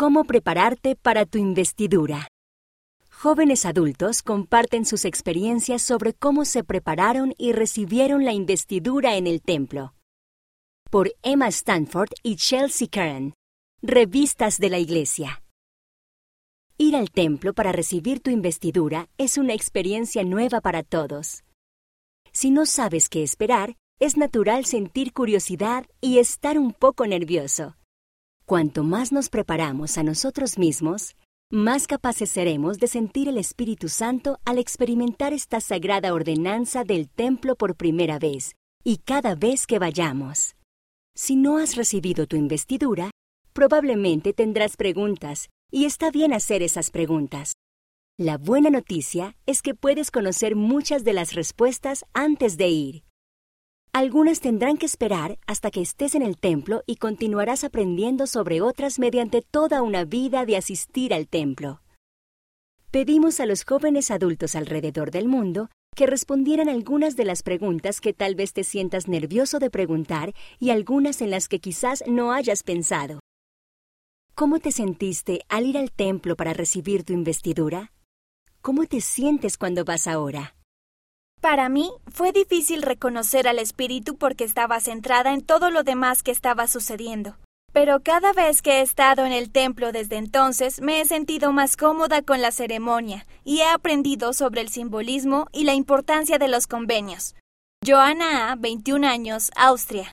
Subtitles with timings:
[0.00, 2.26] cómo prepararte para tu investidura.
[3.10, 9.42] Jóvenes adultos comparten sus experiencias sobre cómo se prepararon y recibieron la investidura en el
[9.42, 9.92] templo.
[10.88, 13.34] Por Emma Stanford y Chelsea Karen.
[13.82, 15.42] Revistas de la Iglesia.
[16.78, 21.44] Ir al templo para recibir tu investidura es una experiencia nueva para todos.
[22.32, 27.76] Si no sabes qué esperar, es natural sentir curiosidad y estar un poco nervioso.
[28.50, 31.14] Cuanto más nos preparamos a nosotros mismos,
[31.52, 37.54] más capaces seremos de sentir el Espíritu Santo al experimentar esta sagrada ordenanza del templo
[37.54, 40.56] por primera vez y cada vez que vayamos.
[41.14, 43.12] Si no has recibido tu investidura,
[43.52, 47.52] probablemente tendrás preguntas y está bien hacer esas preguntas.
[48.18, 53.04] La buena noticia es que puedes conocer muchas de las respuestas antes de ir.
[53.92, 59.00] Algunas tendrán que esperar hasta que estés en el templo y continuarás aprendiendo sobre otras
[59.00, 61.82] mediante toda una vida de asistir al templo.
[62.92, 68.12] Pedimos a los jóvenes adultos alrededor del mundo que respondieran algunas de las preguntas que
[68.12, 72.62] tal vez te sientas nervioso de preguntar y algunas en las que quizás no hayas
[72.62, 73.18] pensado.
[74.36, 77.92] ¿Cómo te sentiste al ir al templo para recibir tu investidura?
[78.62, 80.54] ¿Cómo te sientes cuando vas ahora?
[81.40, 86.30] Para mí fue difícil reconocer al espíritu porque estaba centrada en todo lo demás que
[86.30, 87.36] estaba sucediendo.
[87.72, 91.76] Pero cada vez que he estado en el templo desde entonces me he sentido más
[91.78, 96.66] cómoda con la ceremonia y he aprendido sobre el simbolismo y la importancia de los
[96.66, 97.36] convenios.
[97.86, 100.12] Joana A., 21 años, Austria.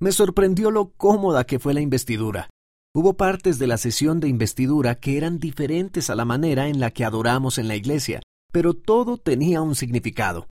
[0.00, 2.50] Me sorprendió lo cómoda que fue la investidura.
[2.92, 6.90] Hubo partes de la sesión de investidura que eran diferentes a la manera en la
[6.90, 8.20] que adoramos en la iglesia,
[8.52, 10.48] pero todo tenía un significado.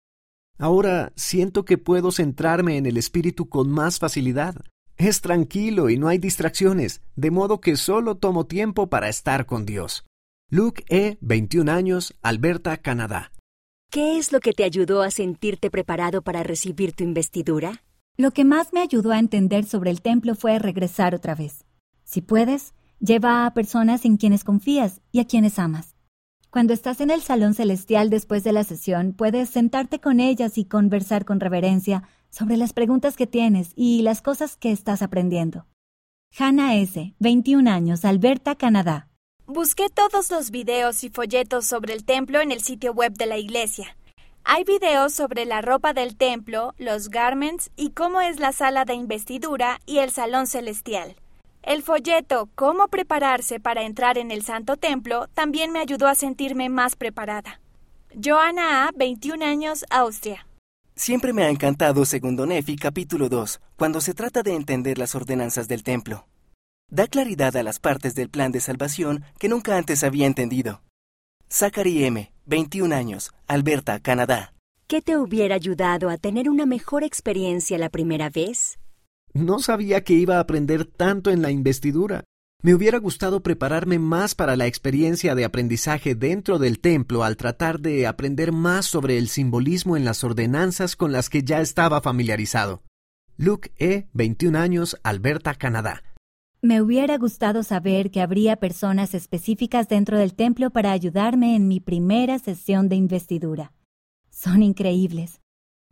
[0.58, 4.56] Ahora siento que puedo centrarme en el espíritu con más facilidad.
[4.98, 9.66] Es tranquilo y no hay distracciones, de modo que solo tomo tiempo para estar con
[9.66, 10.06] Dios.
[10.50, 13.32] Luke E., 21 años, Alberta, Canadá.
[13.92, 17.84] ¿Qué es lo que te ayudó a sentirte preparado para recibir tu investidura?
[18.18, 21.66] Lo que más me ayudó a entender sobre el templo fue regresar otra vez.
[22.04, 25.95] Si puedes, lleva a personas en quienes confías y a quienes amas.
[26.56, 30.64] Cuando estás en el salón celestial después de la sesión, puedes sentarte con ellas y
[30.64, 35.66] conversar con reverencia sobre las preguntas que tienes y las cosas que estás aprendiendo.
[36.40, 39.10] Hannah S., 21 años, Alberta, Canadá.
[39.46, 43.38] Busqué todos los videos y folletos sobre el templo en el sitio web de la
[43.38, 43.98] iglesia.
[44.46, 48.94] Hay videos sobre la ropa del templo, los garments y cómo es la sala de
[48.94, 51.18] investidura y el salón celestial.
[51.66, 56.70] El folleto Cómo prepararse para entrar en el Santo Templo también me ayudó a sentirme
[56.70, 57.60] más preparada.
[58.24, 60.46] Joana A., 21 años, Austria.
[60.96, 65.68] Siempre me ha encantado Segundo Nefi capítulo 2, cuando se trata de entender las ordenanzas
[65.68, 66.28] del templo.
[66.88, 70.84] Da claridad a las partes del plan de salvación que nunca antes había entendido.
[71.50, 74.54] Zachary M., 21 años, Alberta, Canadá.
[74.86, 78.78] ¿Qué te hubiera ayudado a tener una mejor experiencia la primera vez?
[79.36, 82.24] No sabía que iba a aprender tanto en la investidura.
[82.64, 87.82] Me hubiera gustado prepararme más para la experiencia de aprendizaje dentro del templo al tratar
[87.82, 92.82] de aprender más sobre el simbolismo en las ordenanzas con las que ya estaba familiarizado.
[93.36, 96.02] Luke E., 21 años, Alberta, Canadá.
[96.62, 101.82] Me hubiera gustado saber que habría personas específicas dentro del templo para ayudarme en mi
[101.82, 103.74] primera sesión de investidura.
[104.30, 105.42] Son increíbles.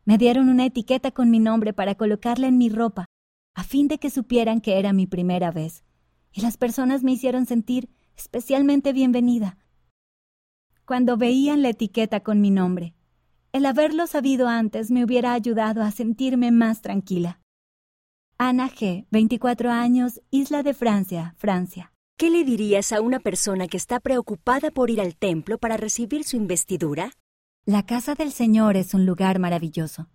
[0.05, 3.09] Me dieron una etiqueta con mi nombre para colocarla en mi ropa
[3.53, 5.84] a fin de que supieran que era mi primera vez,
[6.31, 9.58] y las personas me hicieron sentir especialmente bienvenida.
[10.86, 12.96] Cuando veían la etiqueta con mi nombre,
[13.52, 17.40] el haberlo sabido antes me hubiera ayudado a sentirme más tranquila.
[18.38, 21.94] Ana G., 24 años, Isla de Francia, Francia.
[22.18, 26.24] ¿Qué le dirías a una persona que está preocupada por ir al templo para recibir
[26.24, 27.12] su investidura?
[27.66, 30.09] La casa del Señor es un lugar maravilloso.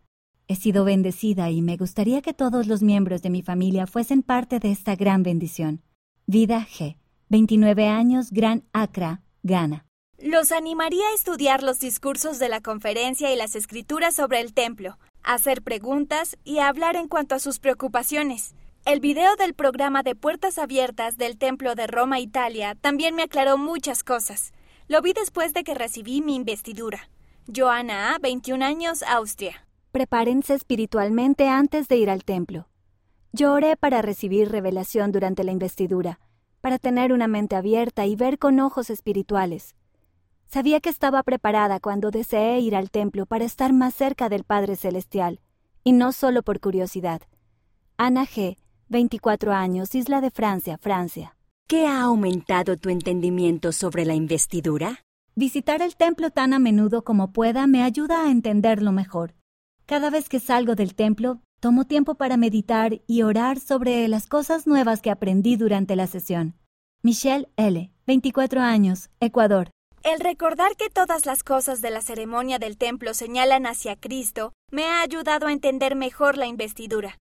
[0.51, 4.59] He sido bendecida y me gustaría que todos los miembros de mi familia fuesen parte
[4.61, 5.83] de esta gran bendición.
[6.27, 6.97] Vida G.
[7.29, 9.85] 29 años, Gran Accra, Ghana.
[10.17, 14.99] Los animaría a estudiar los discursos de la conferencia y las escrituras sobre el templo,
[15.23, 18.55] hacer preguntas y hablar en cuanto a sus preocupaciones.
[18.87, 23.59] El video del programa de Puertas Abiertas del Templo de Roma, Italia, también me aclaró
[23.59, 24.55] muchas cosas.
[24.89, 27.11] Lo vi después de que recibí mi investidura.
[27.55, 29.68] Joana A., 21 años, Austria.
[29.91, 32.69] Prepárense espiritualmente antes de ir al templo.
[33.33, 36.21] Yo oré para recibir revelación durante la investidura,
[36.61, 39.75] para tener una mente abierta y ver con ojos espirituales.
[40.45, 44.77] Sabía que estaba preparada cuando deseé ir al templo para estar más cerca del Padre
[44.77, 45.41] Celestial,
[45.85, 47.23] y no solo por curiosidad.
[47.97, 48.59] Ana G.,
[48.89, 51.35] 24 años, Isla de Francia, Francia.
[51.67, 55.05] ¿Qué ha aumentado tu entendimiento sobre la investidura?
[55.35, 59.38] Visitar el templo tan a menudo como pueda me ayuda a entenderlo mejor.
[59.89, 64.67] Cada vez que salgo del templo, tomo tiempo para meditar y orar sobre las cosas
[64.67, 66.59] nuevas que aprendí durante la sesión.
[67.03, 69.71] Michelle L., 24 años, Ecuador.
[70.03, 74.85] El recordar que todas las cosas de la ceremonia del templo señalan hacia Cristo me
[74.85, 77.17] ha ayudado a entender mejor la investidura.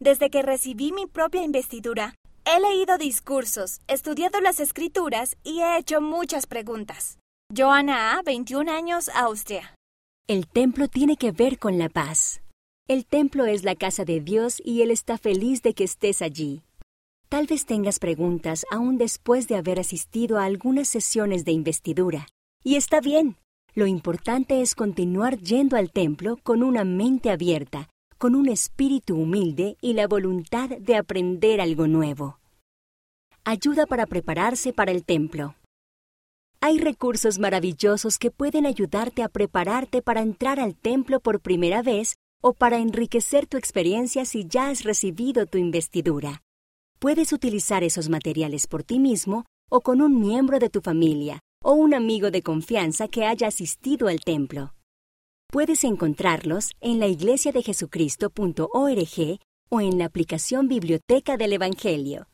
[0.00, 6.00] Desde que recibí mi propia investidura, he leído discursos, estudiado las escrituras y he hecho
[6.00, 7.20] muchas preguntas.
[7.56, 9.72] Joana A., 21 años, Austria.
[10.28, 12.42] El templo tiene que ver con la paz.
[12.86, 16.60] El templo es la casa de Dios y Él está feliz de que estés allí.
[17.30, 22.26] Tal vez tengas preguntas aún después de haber asistido a algunas sesiones de investidura.
[22.62, 23.36] Y está bien.
[23.74, 27.88] Lo importante es continuar yendo al templo con una mente abierta,
[28.18, 32.38] con un espíritu humilde y la voluntad de aprender algo nuevo.
[33.44, 35.54] Ayuda para prepararse para el templo.
[36.60, 42.16] Hay recursos maravillosos que pueden ayudarte a prepararte para entrar al templo por primera vez
[42.42, 46.42] o para enriquecer tu experiencia si ya has recibido tu investidura.
[46.98, 51.74] Puedes utilizar esos materiales por ti mismo o con un miembro de tu familia o
[51.74, 54.74] un amigo de confianza que haya asistido al templo.
[55.52, 59.38] Puedes encontrarlos en la iglesiadejesucristo.org
[59.70, 62.24] o en la aplicación Biblioteca del Evangelio.